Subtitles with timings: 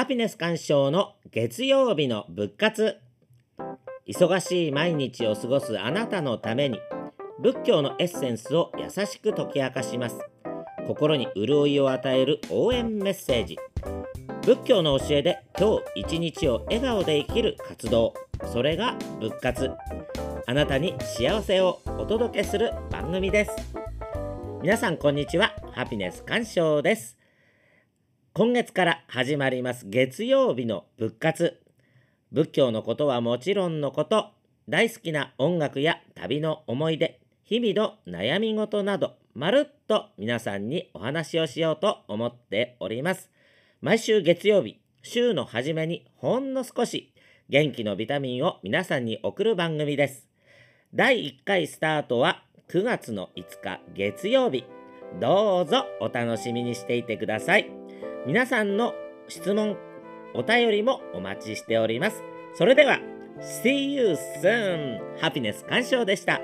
[0.00, 2.96] ハピネス鑑賞の月曜日の仏活。
[4.08, 6.80] 忙しい毎日を過ごすあなたのために
[7.38, 10.18] 仏教のエッセンスを優しく解き明かします。
[10.86, 13.58] 心に潤いを与える応援メッセージ。
[14.46, 18.14] 仏教の教えで今日一日を笑顔で生きる活動。
[18.46, 19.70] それが仏活。
[20.46, 23.50] あなたに幸せをお届けする番組です。
[24.62, 25.52] 皆さんこんにちは。
[25.72, 27.19] ハピネス鑑賞です。
[28.32, 31.60] 今月から始まります月曜日の仏活。
[32.30, 34.30] 仏教のことはもちろんのこと。
[34.68, 37.18] 大好きな音楽や旅の思い出。
[37.42, 39.16] 日々の悩み事など。
[39.34, 43.30] まるっと皆さんにお話をしようと思っております。
[43.80, 47.12] 毎週月曜日週の初めにほんの少し。
[47.48, 50.28] 元気のビタミンを皆さんに送る番組です。
[50.94, 54.64] 第1回スタートは9月の5日月曜日。
[55.20, 57.68] どうぞお楽しみにしていてください。
[58.26, 58.94] 皆さんの
[59.28, 59.76] 質問
[60.34, 62.22] お便りもお待ちしております
[62.54, 62.98] それでは
[63.40, 65.18] See you soon!
[65.18, 66.40] ハピネス鑑賞でした。